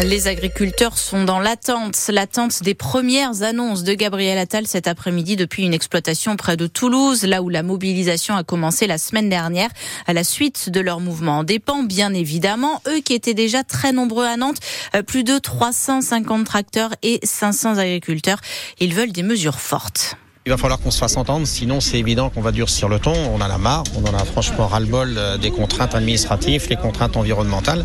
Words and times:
Les 0.00 0.26
agriculteurs 0.26 0.96
sont 0.96 1.24
dans 1.24 1.38
l'attente, 1.38 2.08
l'attente 2.08 2.62
des 2.62 2.72
premières 2.74 3.42
annonces 3.42 3.84
de 3.84 3.92
Gabriel 3.92 4.38
Attal 4.38 4.66
cet 4.66 4.86
après-midi 4.88 5.36
depuis 5.36 5.64
une 5.64 5.74
exploitation 5.74 6.34
près 6.36 6.56
de 6.56 6.66
Toulouse, 6.66 7.24
là 7.24 7.42
où 7.42 7.50
la 7.50 7.62
mobilisation 7.62 8.34
a 8.34 8.42
commencé 8.42 8.86
la 8.86 8.96
semaine 8.96 9.28
dernière 9.28 9.68
à 10.06 10.14
la 10.14 10.24
suite 10.24 10.70
de 10.70 10.80
leur 10.80 11.00
mouvement. 11.00 11.44
Dépend 11.44 11.82
bien 11.82 12.14
évidemment, 12.14 12.80
eux 12.88 13.00
qui 13.00 13.12
étaient 13.12 13.34
déjà 13.34 13.64
très 13.64 13.92
nombreux 13.92 14.24
à 14.24 14.38
Nantes, 14.38 14.60
euh, 14.96 15.02
plus 15.02 15.24
de 15.24 15.38
350 15.38 16.46
tracteurs 16.46 16.94
et 17.02 17.20
500 17.22 17.76
agriculteurs. 17.76 18.40
Ils 18.80 18.94
veulent 18.94 19.12
des 19.12 19.22
mesures 19.22 19.60
fortes. 19.60 20.16
Il 20.44 20.50
va 20.50 20.56
falloir 20.56 20.80
qu'on 20.80 20.90
se 20.90 20.98
fasse 20.98 21.16
entendre, 21.16 21.46
sinon 21.46 21.80
c'est 21.80 22.00
évident 22.00 22.28
qu'on 22.28 22.40
va 22.40 22.50
durcir 22.50 22.88
le 22.88 22.98
ton. 22.98 23.14
On 23.32 23.36
en 23.36 23.42
a 23.42 23.58
marre, 23.58 23.84
on 23.94 24.04
en 24.10 24.12
a 24.12 24.24
franchement 24.24 24.66
ras-le-bol 24.66 25.14
euh, 25.16 25.38
des 25.38 25.52
contraintes 25.52 25.94
administratives, 25.94 26.66
les 26.68 26.74
contraintes 26.74 27.16
environnementales. 27.16 27.84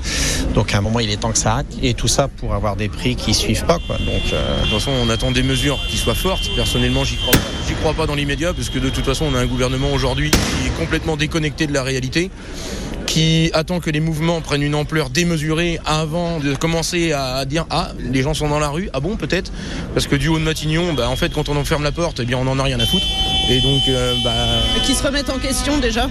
Donc 0.56 0.74
à 0.74 0.80
un 0.80 0.82
moment, 0.82 1.00
il 1.00 1.12
est 1.12 1.18
temps 1.18 1.32
que 1.32 1.38
ça 1.38 1.52
arrête. 1.52 1.68
Et 1.84 1.94
tout 1.94 2.08
ça 2.08 2.28
pour 2.28 2.56
avoir 2.56 2.76
des 2.76 2.90
prix 2.90 3.16
qui 3.16 3.36
suivent 3.36 3.66
pas. 3.66 3.78
Quoi. 3.86 4.00
Donc, 4.00 4.34
euh... 4.34 4.58
De 4.58 4.62
toute 4.64 4.80
façon, 4.80 4.90
on 4.90 5.08
attend 5.12 5.30
des 5.30 5.44
mesures 5.44 5.78
qui 5.88 5.98
soient 5.98 6.16
fortes. 6.16 6.50
Personnellement, 6.56 7.04
j'y 7.04 7.18
crois 7.18 7.34
pas. 7.34 7.38
J'y 7.68 7.76
crois 7.76 7.94
pas 7.94 8.08
dans 8.08 8.16
l'immédiat, 8.16 8.56
parce 8.56 8.72
que 8.72 8.80
de 8.80 8.90
toute 8.90 9.06
façon, 9.06 9.26
on 9.32 9.36
a 9.36 9.40
un 9.40 9.46
gouvernement 9.46 9.92
aujourd'hui 9.94 10.32
qui 10.32 10.68
est 10.68 10.80
complètement 10.80 11.16
déconnecté 11.16 11.68
de 11.68 11.74
la 11.74 11.84
réalité 11.84 12.32
qui 13.08 13.50
attend 13.54 13.80
que 13.80 13.90
les 13.90 14.00
mouvements 14.00 14.42
prennent 14.42 14.62
une 14.62 14.76
ampleur 14.76 15.10
démesurée 15.10 15.80
avant 15.86 16.40
de 16.40 16.54
commencer 16.54 17.14
à 17.14 17.46
dire 17.46 17.66
ah 17.72 17.94
les 18.00 18.22
gens 18.22 18.36
sont 18.36 18.50
dans 18.50 18.60
la 18.60 18.70
rue. 18.70 18.90
Ah 18.94 19.00
bon 19.00 19.16
peut-être? 19.16 19.52
Parce 19.94 20.06
que 20.06 20.16
du 20.16 20.28
haut 20.28 20.38
de 20.38 20.44
Matignon 20.44 20.94
bah, 20.94 21.10
en 21.10 21.16
fait 21.16 21.34
quand 21.34 21.50
on 21.50 21.56
en 21.56 21.64
ferme 21.64 21.84
la 21.84 21.92
porte 21.92 22.20
eh 22.20 22.26
bien 22.26 22.38
on 22.38 22.46
en 22.48 22.60
a 22.60 22.64
rien 22.64 22.80
à 22.80 22.86
foutre. 22.86 23.06
Et 23.50 23.62
donc 23.62 23.82
euh, 23.88 24.14
bah... 24.24 24.32
qui 24.86 24.94
se 24.94 25.02
remettent 25.02 25.30
en 25.30 25.40
question 25.40 25.78
déjà. 25.80 26.10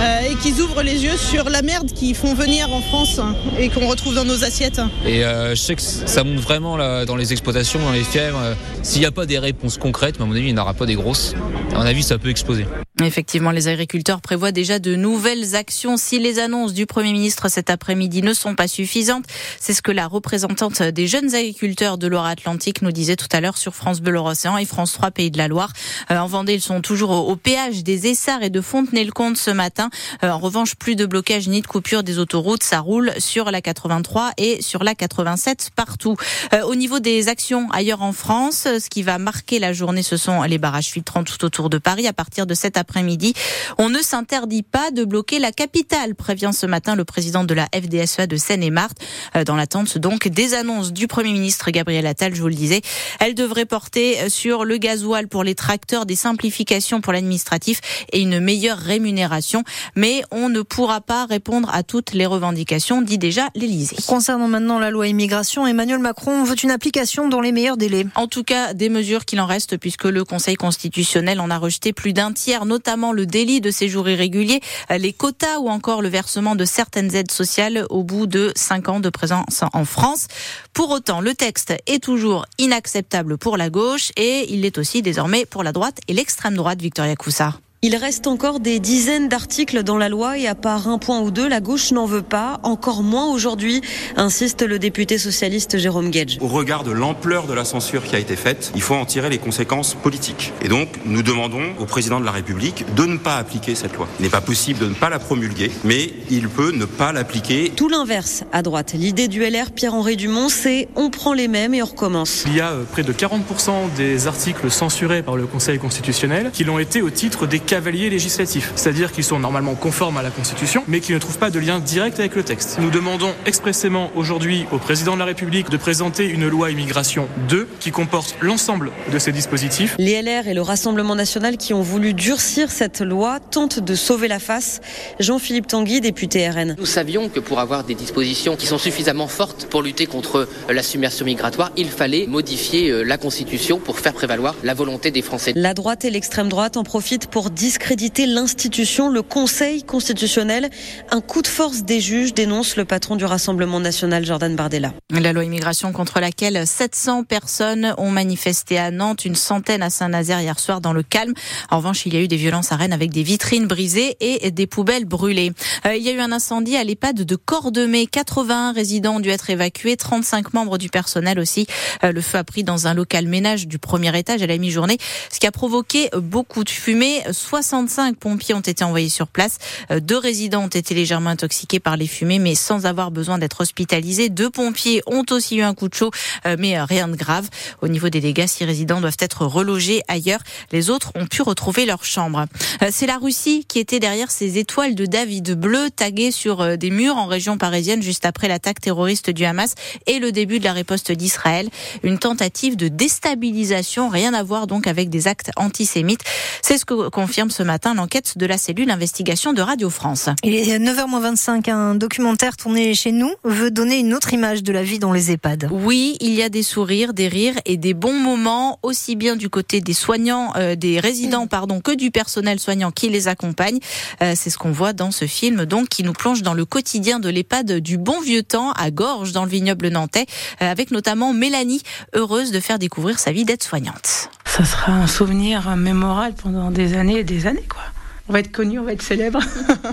Euh, 0.00 0.30
et 0.30 0.34
qui 0.34 0.60
ouvrent 0.60 0.82
les 0.82 1.04
yeux 1.04 1.16
sur 1.16 1.48
la 1.48 1.62
merde 1.62 1.92
qu'ils 1.92 2.16
font 2.16 2.34
venir 2.34 2.70
en 2.72 2.80
France 2.80 3.20
et 3.58 3.68
qu'on 3.68 3.86
retrouve 3.86 4.16
dans 4.16 4.24
nos 4.24 4.42
assiettes. 4.42 4.80
Et 5.06 5.24
euh, 5.24 5.54
je 5.54 5.60
sais 5.60 5.76
que 5.76 5.82
ça 5.82 6.24
monte 6.24 6.40
vraiment 6.40 6.76
là, 6.76 7.04
dans 7.04 7.16
les 7.16 7.32
exploitations 7.32 7.80
dans 7.80 7.92
les 7.92 8.02
fermes 8.02 8.56
s'il 8.82 9.00
n'y 9.00 9.06
a 9.06 9.12
pas 9.12 9.24
des 9.24 9.38
réponses 9.38 9.78
concrètes 9.78 10.20
à 10.20 10.24
mon 10.24 10.32
avis 10.32 10.48
il 10.48 10.54
n'y 10.54 10.58
en 10.58 10.62
aura 10.62 10.74
pas 10.74 10.86
des 10.86 10.96
grosses. 10.96 11.34
À 11.72 11.78
mon 11.78 11.86
avis 11.86 12.02
ça 12.02 12.18
peut 12.18 12.28
exploser 12.28 12.66
Effectivement, 13.02 13.50
les 13.50 13.66
agriculteurs 13.66 14.20
prévoient 14.20 14.52
déjà 14.52 14.78
de 14.78 14.94
nouvelles 14.94 15.56
actions 15.56 15.96
si 15.96 16.20
les 16.20 16.38
annonces 16.38 16.72
du 16.72 16.86
Premier 16.86 17.12
ministre 17.12 17.48
cet 17.48 17.68
après-midi 17.68 18.22
ne 18.22 18.32
sont 18.32 18.54
pas 18.54 18.68
suffisantes. 18.68 19.24
C'est 19.58 19.74
ce 19.74 19.82
que 19.82 19.90
la 19.90 20.06
représentante 20.06 20.80
des 20.80 21.08
jeunes 21.08 21.34
agriculteurs 21.34 21.98
de 21.98 22.06
Loire-Atlantique 22.06 22.82
nous 22.82 22.92
disait 22.92 23.16
tout 23.16 23.26
à 23.32 23.40
l'heure 23.40 23.58
sur 23.58 23.74
France 23.74 24.00
Bleu 24.00 24.20
Océan 24.20 24.58
et 24.58 24.64
France 24.64 24.92
3 24.92 25.10
Pays 25.10 25.32
de 25.32 25.38
la 25.38 25.48
Loire. 25.48 25.72
Euh, 26.12 26.18
en 26.18 26.28
Vendée, 26.28 26.54
ils 26.54 26.60
sont 26.60 26.80
toujours 26.80 27.10
au, 27.10 27.34
péage 27.34 27.82
des 27.82 28.06
Essarts 28.06 28.44
et 28.44 28.50
de 28.50 28.60
Fontenay-le-Comte 28.60 29.38
ce 29.38 29.50
matin. 29.50 29.90
Euh, 30.22 30.30
en 30.30 30.38
revanche, 30.38 30.76
plus 30.76 30.94
de 30.94 31.04
blocage 31.04 31.48
ni 31.48 31.62
de 31.62 31.66
coupure 31.66 32.04
des 32.04 32.20
autoroutes. 32.20 32.62
Ça 32.62 32.78
roule 32.78 33.12
sur 33.18 33.50
la 33.50 33.60
83 33.60 34.34
et 34.38 34.62
sur 34.62 34.84
la 34.84 34.94
87 34.94 35.70
partout. 35.74 36.16
Euh, 36.52 36.62
au 36.62 36.76
niveau 36.76 37.00
des 37.00 37.26
actions 37.26 37.68
ailleurs 37.72 38.02
en 38.02 38.12
France, 38.12 38.68
ce 38.78 38.88
qui 38.88 39.02
va 39.02 39.18
marquer 39.18 39.58
la 39.58 39.72
journée, 39.72 40.04
ce 40.04 40.16
sont 40.16 40.42
les 40.42 40.58
barrages 40.58 40.90
filtrants 40.90 41.24
tout 41.24 41.44
autour 41.44 41.70
de 41.70 41.78
Paris 41.78 42.06
à 42.06 42.12
partir 42.12 42.46
de 42.46 42.54
cet 42.54 42.78
après-midi. 42.94 43.34
On 43.76 43.88
ne 43.88 43.98
s'interdit 43.98 44.62
pas 44.62 44.92
de 44.92 45.04
bloquer 45.04 45.40
la 45.40 45.50
capitale, 45.50 46.14
prévient 46.14 46.52
ce 46.52 46.64
matin 46.64 46.94
le 46.94 47.04
président 47.04 47.42
de 47.42 47.52
la 47.52 47.66
FDSEA 47.74 48.28
de 48.28 48.36
Seine-et-Marne. 48.36 48.92
Euh, 49.34 49.42
dans 49.42 49.56
l'attente 49.56 49.98
donc 49.98 50.28
des 50.28 50.54
annonces 50.54 50.92
du 50.92 51.08
Premier 51.08 51.32
ministre 51.32 51.72
Gabriel 51.72 52.06
Attal, 52.06 52.36
je 52.36 52.40
vous 52.40 52.48
le 52.48 52.54
disais, 52.54 52.82
elle 53.18 53.34
devrait 53.34 53.64
porter 53.64 54.28
sur 54.28 54.64
le 54.64 54.76
gasoil 54.76 55.26
pour 55.26 55.42
les 55.42 55.56
tracteurs, 55.56 56.06
des 56.06 56.14
simplifications 56.14 57.00
pour 57.00 57.12
l'administratif 57.12 57.80
et 58.12 58.20
une 58.20 58.38
meilleure 58.38 58.78
rémunération. 58.78 59.64
Mais 59.96 60.22
on 60.30 60.48
ne 60.48 60.62
pourra 60.62 61.00
pas 61.00 61.26
répondre 61.26 61.68
à 61.72 61.82
toutes 61.82 62.12
les 62.12 62.26
revendications, 62.26 63.02
dit 63.02 63.18
déjà 63.18 63.48
l'Élysée. 63.56 63.96
Concernant 64.06 64.46
maintenant 64.46 64.78
la 64.78 64.90
loi 64.90 65.08
immigration, 65.08 65.66
Emmanuel 65.66 65.98
Macron 65.98 66.44
veut 66.44 66.62
une 66.62 66.70
application 66.70 67.28
dans 67.28 67.40
les 67.40 67.50
meilleurs 67.50 67.76
délais. 67.76 68.06
En 68.14 68.28
tout 68.28 68.44
cas, 68.44 68.72
des 68.72 68.88
mesures 68.88 69.24
qu'il 69.24 69.40
en 69.40 69.46
reste 69.46 69.78
puisque 69.78 70.04
le 70.04 70.24
Conseil 70.24 70.54
constitutionnel 70.54 71.40
en 71.40 71.50
a 71.50 71.58
rejeté 71.58 71.92
plus 71.92 72.12
d'un 72.12 72.32
tiers, 72.32 72.66
notamment 72.66 72.73
le 73.12 73.26
délit 73.26 73.60
de 73.60 73.70
séjour 73.70 74.08
irrégulier, 74.08 74.60
les 74.90 75.12
quotas 75.12 75.58
ou 75.58 75.68
encore 75.68 76.02
le 76.02 76.08
versement 76.08 76.54
de 76.54 76.64
certaines 76.64 77.14
aides 77.14 77.30
sociales 77.30 77.86
au 77.90 78.02
bout 78.02 78.26
de 78.26 78.52
cinq 78.56 78.88
ans 78.88 79.00
de 79.00 79.10
présence 79.10 79.62
en 79.72 79.84
France. 79.84 80.26
Pour 80.72 80.90
autant, 80.90 81.20
le 81.20 81.34
texte 81.34 81.74
est 81.86 82.02
toujours 82.02 82.46
inacceptable 82.58 83.38
pour 83.38 83.56
la 83.56 83.70
gauche 83.70 84.10
et 84.16 84.52
il 84.52 84.62
l'est 84.62 84.78
aussi 84.78 85.02
désormais 85.02 85.46
pour 85.46 85.62
la 85.62 85.72
droite 85.72 85.98
et 86.08 86.12
l'extrême 86.14 86.54
droite, 86.54 86.80
Victoria 86.80 87.16
Coussard. 87.16 87.63
Il 87.86 87.96
reste 87.96 88.26
encore 88.26 88.60
des 88.60 88.80
dizaines 88.80 89.28
d'articles 89.28 89.82
dans 89.82 89.98
la 89.98 90.08
loi 90.08 90.38
et 90.38 90.46
à 90.46 90.54
part 90.54 90.88
un 90.88 90.96
point 90.96 91.20
ou 91.20 91.30
deux, 91.30 91.46
la 91.46 91.60
gauche 91.60 91.92
n'en 91.92 92.06
veut 92.06 92.22
pas, 92.22 92.58
encore 92.62 93.02
moins 93.02 93.26
aujourd'hui, 93.26 93.82
insiste 94.16 94.62
le 94.62 94.78
député 94.78 95.18
socialiste 95.18 95.76
Jérôme 95.76 96.08
Gage. 96.08 96.38
Au 96.40 96.48
regard 96.48 96.82
de 96.82 96.92
l'ampleur 96.92 97.46
de 97.46 97.52
la 97.52 97.66
censure 97.66 98.04
qui 98.04 98.16
a 98.16 98.18
été 98.18 98.36
faite, 98.36 98.72
il 98.74 98.80
faut 98.80 98.94
en 98.94 99.04
tirer 99.04 99.28
les 99.28 99.36
conséquences 99.36 99.92
politiques. 99.92 100.54
Et 100.62 100.68
donc, 100.68 100.88
nous 101.04 101.22
demandons 101.22 101.74
au 101.78 101.84
président 101.84 102.20
de 102.20 102.24
la 102.24 102.30
République 102.30 102.86
de 102.94 103.04
ne 103.04 103.18
pas 103.18 103.36
appliquer 103.36 103.74
cette 103.74 103.94
loi. 103.96 104.08
Il 104.18 104.22
n'est 104.22 104.30
pas 104.30 104.40
possible 104.40 104.78
de 104.78 104.86
ne 104.86 104.94
pas 104.94 105.10
la 105.10 105.18
promulguer, 105.18 105.70
mais 105.84 106.10
il 106.30 106.48
peut 106.48 106.72
ne 106.72 106.86
pas 106.86 107.12
l'appliquer. 107.12 107.70
Tout 107.76 107.90
l'inverse 107.90 108.44
à 108.50 108.62
droite. 108.62 108.94
L'idée 108.94 109.28
du 109.28 109.40
LR 109.40 109.72
Pierre-Henri 109.72 110.16
Dumont, 110.16 110.48
c'est 110.48 110.88
on 110.96 111.10
prend 111.10 111.34
les 111.34 111.48
mêmes 111.48 111.74
et 111.74 111.82
on 111.82 111.86
recommence. 111.86 112.44
Il 112.46 112.56
y 112.56 112.62
a 112.62 112.70
euh, 112.70 112.84
près 112.84 113.02
de 113.02 113.12
40% 113.12 113.92
des 113.94 114.26
articles 114.26 114.70
censurés 114.70 115.22
par 115.22 115.36
le 115.36 115.44
Conseil 115.44 115.78
constitutionnel 115.78 116.50
qui 116.50 116.64
l'ont 116.64 116.78
été 116.78 117.02
au 117.02 117.10
titre 117.10 117.46
des 117.46 117.60
cavaliers 117.74 118.08
législatifs, 118.08 118.70
c'est-à-dire 118.76 119.10
qu'ils 119.10 119.24
sont 119.24 119.40
normalement 119.40 119.74
conformes 119.74 120.16
à 120.16 120.22
la 120.22 120.30
Constitution, 120.30 120.84
mais 120.86 121.00
qui 121.00 121.12
ne 121.12 121.18
trouvent 121.18 121.38
pas 121.38 121.50
de 121.50 121.58
lien 121.58 121.80
direct 121.80 122.20
avec 122.20 122.36
le 122.36 122.44
texte. 122.44 122.78
Nous 122.80 122.90
demandons 122.90 123.32
expressément 123.46 124.12
aujourd'hui 124.14 124.64
au 124.70 124.78
président 124.78 125.14
de 125.14 125.18
la 125.18 125.24
République 125.24 125.70
de 125.70 125.76
présenter 125.76 126.24
une 126.26 126.46
loi 126.46 126.70
immigration 126.70 127.26
2 127.48 127.66
qui 127.80 127.90
comporte 127.90 128.36
l'ensemble 128.40 128.92
de 129.12 129.18
ces 129.18 129.32
dispositifs. 129.32 129.96
Les 129.98 130.22
LR 130.22 130.46
et 130.46 130.54
le 130.54 130.62
Rassemblement 130.62 131.16
national 131.16 131.56
qui 131.56 131.74
ont 131.74 131.82
voulu 131.82 132.14
durcir 132.14 132.70
cette 132.70 133.00
loi 133.00 133.40
tentent 133.40 133.80
de 133.80 133.96
sauver 133.96 134.28
la 134.28 134.38
face. 134.38 134.80
Jean-Philippe 135.18 135.66
Tanguy, 135.66 136.00
député 136.00 136.48
RN. 136.48 136.76
Nous 136.78 136.86
savions 136.86 137.28
que 137.28 137.40
pour 137.40 137.58
avoir 137.58 137.82
des 137.82 137.96
dispositions 137.96 138.54
qui 138.54 138.66
sont 138.66 138.78
suffisamment 138.78 139.26
fortes 139.26 139.66
pour 139.68 139.82
lutter 139.82 140.06
contre 140.06 140.46
la 140.68 140.82
submersion 140.84 141.24
migratoire, 141.26 141.72
il 141.76 141.88
fallait 141.88 142.28
modifier 142.28 142.90
euh, 142.90 143.02
la 143.02 143.18
Constitution 143.18 143.80
pour 143.80 143.98
faire 143.98 144.12
prévaloir 144.12 144.54
la 144.62 144.74
volonté 144.74 145.10
des 145.10 145.22
Français. 145.22 145.52
La 145.56 145.74
droite 145.74 146.04
et 146.04 146.10
l'extrême 146.10 146.48
droite 146.48 146.76
en 146.76 146.84
profitent 146.84 147.26
pour 147.26 147.50
discréditer 147.64 148.26
l'institution, 148.26 149.08
le 149.08 149.22
Conseil 149.22 149.84
constitutionnel. 149.84 150.68
Un 151.10 151.22
coup 151.22 151.40
de 151.40 151.46
force 151.46 151.82
des 151.82 151.98
juges 151.98 152.34
dénonce 152.34 152.76
le 152.76 152.84
patron 152.84 153.16
du 153.16 153.24
Rassemblement 153.24 153.80
national, 153.80 154.26
Jordan 154.26 154.54
Bardella. 154.54 154.92
La 155.08 155.32
loi 155.32 155.44
immigration 155.44 155.90
contre 155.90 156.20
laquelle 156.20 156.66
700 156.66 157.24
personnes 157.24 157.94
ont 157.96 158.10
manifesté 158.10 158.76
à 158.76 158.90
Nantes, 158.90 159.24
une 159.24 159.34
centaine 159.34 159.82
à 159.82 159.88
Saint-Nazaire 159.88 160.42
hier 160.42 160.58
soir 160.58 160.82
dans 160.82 160.92
le 160.92 161.02
calme. 161.02 161.32
En 161.70 161.78
revanche, 161.78 162.04
il 162.04 162.12
y 162.12 162.18
a 162.18 162.20
eu 162.20 162.28
des 162.28 162.36
violences 162.36 162.70
à 162.70 162.76
Rennes 162.76 162.92
avec 162.92 163.10
des 163.12 163.22
vitrines 163.22 163.66
brisées 163.66 164.18
et 164.20 164.50
des 164.50 164.66
poubelles 164.66 165.06
brûlées. 165.06 165.52
Euh, 165.86 165.96
il 165.96 166.02
y 166.02 166.10
a 166.10 166.12
eu 166.12 166.20
un 166.20 166.32
incendie 166.32 166.76
à 166.76 166.84
l'EHPAD 166.84 167.22
de 167.22 167.36
Cordemais. 167.36 168.04
81 168.04 168.72
résidents 168.72 169.16
ont 169.16 169.20
dû 169.20 169.30
être 169.30 169.48
évacués, 169.48 169.96
35 169.96 170.52
membres 170.52 170.76
du 170.76 170.90
personnel 170.90 171.38
aussi. 171.38 171.66
Euh, 172.02 172.12
le 172.12 172.20
feu 172.20 172.36
a 172.36 172.44
pris 172.44 172.62
dans 172.62 172.88
un 172.88 172.92
local 172.92 173.26
ménage 173.26 173.66
du 173.66 173.78
premier 173.78 174.14
étage 174.18 174.42
à 174.42 174.46
la 174.46 174.58
mi-journée, 174.58 174.98
ce 175.32 175.40
qui 175.40 175.46
a 175.46 175.50
provoqué 175.50 176.10
beaucoup 176.14 176.62
de 176.62 176.68
fumée. 176.70 177.22
65 177.44 177.94
Cinq 177.94 178.16
pompiers 178.16 178.54
ont 178.54 178.60
été 178.60 178.82
envoyés 178.82 179.08
sur 179.08 179.28
place. 179.28 179.58
Euh, 179.92 180.00
deux 180.00 180.18
résidents 180.18 180.64
ont 180.64 180.68
été 180.68 180.96
légèrement 180.96 181.30
intoxiqués 181.30 181.78
par 181.78 181.96
les 181.96 182.08
fumées, 182.08 182.40
mais 182.40 182.56
sans 182.56 182.86
avoir 182.86 183.12
besoin 183.12 183.38
d'être 183.38 183.60
hospitalisés. 183.60 184.30
Deux 184.30 184.50
pompiers 184.50 185.00
ont 185.06 185.24
aussi 185.30 185.58
eu 185.58 185.62
un 185.62 185.74
coup 185.74 185.88
de 185.88 185.94
chaud, 185.94 186.10
euh, 186.44 186.56
mais 186.58 186.76
euh, 186.76 186.84
rien 186.84 187.06
de 187.06 187.14
grave. 187.14 187.48
Au 187.82 187.88
niveau 187.88 188.08
des 188.08 188.20
dégâts, 188.20 188.48
six 188.48 188.64
résidents 188.64 189.00
doivent 189.00 189.16
être 189.20 189.46
relogés 189.46 190.02
ailleurs. 190.08 190.40
Les 190.72 190.90
autres 190.90 191.12
ont 191.14 191.26
pu 191.26 191.42
retrouver 191.42 191.86
leur 191.86 192.04
chambre. 192.04 192.46
C'est 192.90 193.06
la 193.06 193.16
Russie 193.16 193.64
qui 193.68 193.78
était 193.78 194.00
derrière 194.00 194.32
ces 194.32 194.58
étoiles 194.58 194.96
de 194.96 195.06
David 195.06 195.52
bleu 195.52 195.88
taguées 195.94 196.32
sur 196.32 196.76
des 196.76 196.90
murs 196.90 197.16
en 197.16 197.26
région 197.26 197.58
parisienne 197.58 198.02
juste 198.02 198.26
après 198.26 198.48
l'attaque 198.48 198.80
terroriste 198.80 199.30
du 199.30 199.44
Hamas 199.44 199.76
et 200.06 200.18
le 200.18 200.32
début 200.32 200.58
de 200.58 200.64
la 200.64 200.72
riposte 200.72 201.12
d'Israël. 201.12 201.68
Une 202.02 202.18
tentative 202.18 202.76
de 202.76 202.88
déstabilisation, 202.88 204.08
rien 204.08 204.34
à 204.34 204.42
voir 204.42 204.66
donc 204.66 204.88
avec 204.88 205.10
des 205.10 205.28
actes 205.28 205.50
antisémites. 205.56 206.24
C'est 206.60 206.76
ce 206.76 206.84
que 206.84 207.08
confirme 207.08 207.33
ce 207.34 207.64
matin 207.64 207.94
l'enquête 207.94 208.38
de 208.38 208.46
la 208.46 208.56
cellule 208.56 208.90
investigation 208.90 209.52
de 209.52 209.60
Radio 209.60 209.90
France. 209.90 210.28
Il 210.44 210.54
est 210.54 210.78
9h25, 210.78 211.68
un 211.68 211.96
documentaire 211.96 212.56
tourné 212.56 212.94
chez 212.94 213.10
nous 213.10 213.32
veut 213.42 213.72
donner 213.72 213.98
une 213.98 214.14
autre 214.14 214.32
image 214.32 214.62
de 214.62 214.72
la 214.72 214.84
vie 214.84 215.00
dans 215.00 215.12
les 215.12 215.32
EHPAD. 215.32 215.68
Oui, 215.72 216.16
il 216.20 216.32
y 216.32 216.42
a 216.44 216.48
des 216.48 216.62
sourires, 216.62 217.12
des 217.12 217.26
rires 217.26 217.56
et 217.64 217.76
des 217.76 217.92
bons 217.92 218.18
moments, 218.20 218.78
aussi 218.82 219.16
bien 219.16 219.34
du 219.34 219.50
côté 219.50 219.80
des 219.80 219.94
soignants, 219.94 220.52
euh, 220.54 220.76
des 220.76 221.00
résidents, 221.00 221.48
pardon, 221.48 221.80
que 221.80 221.90
du 221.90 222.12
personnel 222.12 222.60
soignant 222.60 222.92
qui 222.92 223.08
les 223.08 223.26
accompagne. 223.26 223.80
Euh, 224.22 224.34
c'est 224.36 224.50
ce 224.50 224.56
qu'on 224.56 224.70
voit 224.70 224.92
dans 224.92 225.10
ce 225.10 225.26
film, 225.26 225.64
donc, 225.64 225.88
qui 225.88 226.04
nous 226.04 226.12
plonge 226.12 226.42
dans 226.42 226.54
le 226.54 226.64
quotidien 226.64 227.18
de 227.18 227.28
l'EHPAD 227.28 227.80
du 227.80 227.98
bon 227.98 228.20
vieux 228.20 228.44
temps 228.44 228.70
à 228.72 228.92
Gorge, 228.92 229.32
dans 229.32 229.44
le 229.44 229.50
vignoble 229.50 229.88
nantais, 229.88 230.26
euh, 230.62 230.70
avec 230.70 230.92
notamment 230.92 231.32
Mélanie, 231.32 231.82
heureuse 232.14 232.52
de 232.52 232.60
faire 232.60 232.78
découvrir 232.78 233.18
sa 233.18 233.32
vie 233.32 233.44
d'aide-soignante 233.44 234.30
ça 234.56 234.64
sera 234.64 234.92
un 234.92 235.08
souvenir 235.08 235.74
mémorable 235.74 236.36
pendant 236.40 236.70
des 236.70 236.94
années 236.94 237.18
et 237.18 237.24
des 237.24 237.48
années, 237.48 237.66
quoi. 237.68 237.82
On 238.28 238.32
va 238.32 238.38
être 238.38 238.52
connu, 238.52 238.78
on 238.78 238.84
va 238.84 238.92
être 238.92 239.02
célèbre. 239.02 239.40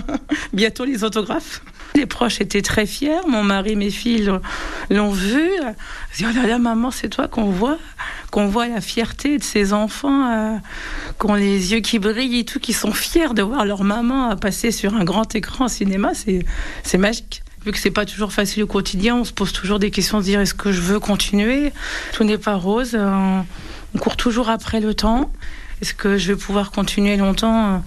Bientôt 0.52 0.84
les 0.84 1.02
autographes. 1.02 1.62
Les 1.96 2.06
proches 2.06 2.40
étaient 2.40 2.62
très 2.62 2.86
fiers. 2.86 3.26
Mon 3.26 3.42
mari, 3.42 3.74
mes 3.74 3.90
filles 3.90 4.30
l'ont 4.88 5.10
vu. 5.10 5.50
Ils 5.50 6.16
disent, 6.16 6.26
oh 6.30 6.40
là 6.40 6.46
là, 6.46 6.58
maman, 6.58 6.92
c'est 6.92 7.08
toi 7.08 7.26
qu'on 7.26 7.50
voit, 7.50 7.76
qu'on 8.30 8.46
voit 8.46 8.68
la 8.68 8.80
fierté 8.80 9.36
de 9.36 9.42
ces 9.42 9.72
enfants, 9.72 10.30
euh, 10.30 10.56
qui 11.20 11.26
ont 11.26 11.34
les 11.34 11.72
yeux 11.72 11.80
qui 11.80 11.98
brillent 11.98 12.38
et 12.38 12.44
tout, 12.44 12.60
qui 12.60 12.72
sont 12.72 12.92
fiers 12.92 13.34
de 13.34 13.42
voir 13.42 13.64
leur 13.64 13.82
maman 13.82 14.36
passer 14.36 14.70
sur 14.70 14.94
un 14.94 15.02
grand 15.02 15.34
écran 15.34 15.66
cinéma. 15.66 16.12
C'est 16.14 16.98
magique 16.98 17.42
vu 17.64 17.70
que 17.70 17.78
c'est 17.78 17.92
pas 17.92 18.06
toujours 18.06 18.32
facile 18.32 18.64
au 18.64 18.66
quotidien, 18.66 19.14
on 19.14 19.24
se 19.24 19.32
pose 19.32 19.52
toujours 19.52 19.78
des 19.78 19.92
questions, 19.92 20.18
de 20.18 20.24
dire 20.24 20.40
est-ce 20.40 20.54
que 20.54 20.72
je 20.72 20.80
veux 20.80 20.98
continuer? 20.98 21.72
Tout 22.12 22.24
n'est 22.24 22.38
pas 22.38 22.56
rose. 22.56 22.98
On 23.94 23.98
court 23.98 24.16
toujours 24.16 24.48
après 24.48 24.80
le 24.80 24.94
temps. 24.94 25.30
Est-ce 25.80 25.94
que 25.94 26.16
je 26.16 26.32
vais 26.32 26.38
pouvoir 26.38 26.70
continuer 26.70 27.16
longtemps 27.16 27.74
euh, 27.74 27.78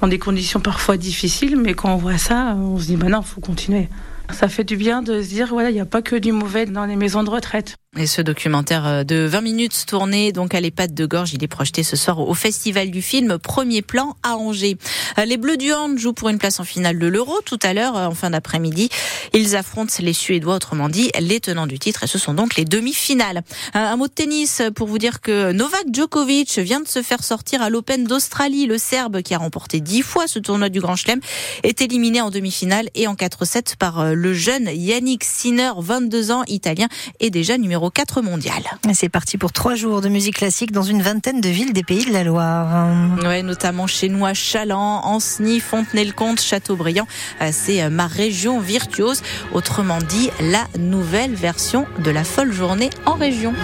dans 0.00 0.08
des 0.08 0.18
conditions 0.18 0.60
parfois 0.60 0.96
difficiles? 0.96 1.56
Mais 1.56 1.74
quand 1.74 1.92
on 1.92 1.96
voit 1.96 2.18
ça, 2.18 2.54
on 2.56 2.78
se 2.78 2.86
dit, 2.86 2.96
bah 2.96 3.08
non, 3.08 3.20
il 3.20 3.26
faut 3.26 3.40
continuer. 3.40 3.88
Ça 4.30 4.48
fait 4.48 4.64
du 4.64 4.76
bien 4.76 5.02
de 5.02 5.20
se 5.20 5.28
dire, 5.28 5.48
voilà, 5.48 5.70
il 5.70 5.74
n'y 5.74 5.80
a 5.80 5.86
pas 5.86 6.00
que 6.00 6.16
du 6.16 6.32
mauvais 6.32 6.64
dans 6.64 6.86
les 6.86 6.96
maisons 6.96 7.22
de 7.22 7.30
retraite. 7.30 7.76
Et 7.96 8.08
ce 8.08 8.20
documentaire 8.20 8.86
euh, 8.86 9.04
de 9.04 9.24
20 9.24 9.40
minutes 9.40 9.84
tourné 9.86 10.32
donc 10.32 10.52
à 10.52 10.60
l'EHPAD 10.60 10.94
de 10.94 11.06
Gorge, 11.06 11.32
il 11.32 11.44
est 11.44 11.48
projeté 11.48 11.84
ce 11.84 11.94
soir 11.94 12.18
au 12.18 12.34
Festival 12.34 12.90
du 12.90 13.02
film 13.02 13.38
Premier 13.38 13.82
Plan 13.82 14.16
à 14.24 14.36
Angers. 14.36 14.76
Euh, 15.18 15.24
les 15.24 15.36
Bleus 15.36 15.56
du 15.56 15.72
Hand 15.72 15.96
jouent 15.96 16.12
pour 16.12 16.28
une 16.28 16.38
place 16.38 16.58
en 16.58 16.64
finale 16.64 16.98
de 16.98 17.06
l'Euro 17.06 17.40
tout 17.44 17.58
à 17.62 17.72
l'heure 17.72 17.96
euh, 17.96 18.06
en 18.06 18.14
fin 18.14 18.30
d'après-midi. 18.30 18.88
Ils 19.32 19.54
affrontent 19.54 19.94
les 20.00 20.12
Suédois, 20.12 20.56
autrement 20.56 20.88
dit 20.88 21.12
les 21.20 21.38
tenants 21.38 21.68
du 21.68 21.78
titre, 21.78 22.02
et 22.02 22.06
ce 22.08 22.18
sont 22.18 22.34
donc 22.34 22.56
les 22.56 22.64
demi-finales. 22.64 23.42
Un 23.74 23.96
mot 23.96 24.08
de 24.08 24.12
tennis 24.12 24.60
pour 24.74 24.88
vous 24.88 24.98
dire 24.98 25.20
que 25.20 25.52
Novak 25.52 25.84
Djokovic 25.92 26.58
vient 26.58 26.80
de 26.80 26.88
se 26.88 27.02
faire 27.02 27.22
sortir 27.22 27.62
à 27.62 27.70
l'Open 27.70 28.04
d'Australie. 28.04 28.66
Le 28.66 28.78
Serbe 28.78 29.22
qui 29.22 29.34
a 29.34 29.38
remporté 29.38 29.80
dix 29.80 30.02
fois 30.02 30.26
ce 30.26 30.38
tournoi 30.40 30.68
du 30.68 30.80
Grand 30.80 30.96
Chelem 30.96 31.20
est 31.62 31.80
éliminé 31.80 32.20
en 32.20 32.30
demi-finale 32.30 32.88
et 32.94 33.06
en 33.06 33.14
4-7 33.14 33.76
par 33.76 34.14
le 34.14 34.34
jeune 34.34 34.68
Yannick 34.72 35.24
Sinner, 35.24 35.72
22 35.78 36.30
ans, 36.30 36.42
italien 36.48 36.88
et 37.20 37.30
déjà 37.30 37.56
numéro 37.56 37.83
4 37.90 38.22
mondial. 38.22 38.62
C'est 38.92 39.08
parti 39.08 39.38
pour 39.38 39.52
trois 39.52 39.74
jours 39.74 40.00
de 40.00 40.08
musique 40.08 40.36
classique 40.36 40.72
dans 40.72 40.82
une 40.82 41.02
vingtaine 41.02 41.40
de 41.40 41.48
villes 41.48 41.72
des 41.72 41.82
Pays 41.82 42.04
de 42.04 42.12
la 42.12 42.24
Loire. 42.24 42.88
Ouais, 43.24 43.42
notamment 43.42 43.86
chez 43.86 44.08
nous 44.08 44.24
à 44.24 44.34
Chaland, 44.34 45.00
Ancenis, 45.04 45.60
Fontenay-le-Comte, 45.60 46.40
Châteaubriand. 46.40 47.06
Euh, 47.40 47.50
c'est 47.52 47.82
euh, 47.82 47.90
ma 47.90 48.06
région 48.06 48.60
virtuose. 48.60 49.22
Autrement 49.52 49.98
dit, 49.98 50.30
la 50.40 50.64
nouvelle 50.78 51.34
version 51.34 51.86
de 51.98 52.10
la 52.10 52.24
folle 52.24 52.52
journée 52.52 52.90
en 53.06 53.14
région. 53.14 53.54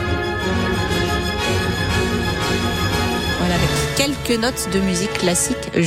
Voilà, 3.39 3.55
avec 3.55 3.71
quelques 3.97 4.41
notes 4.41 4.69
de 4.73 4.81
musique 4.81 5.13
classique 5.15 5.60